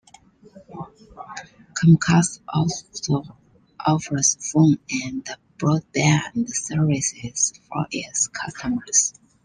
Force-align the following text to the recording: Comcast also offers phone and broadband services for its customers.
Comcast 1.75 2.41
also 2.47 3.21
offers 3.85 4.51
phone 4.51 4.79
and 4.89 5.27
broadband 5.59 6.49
services 6.49 7.53
for 7.69 7.85
its 7.91 8.27
customers. 8.29 9.13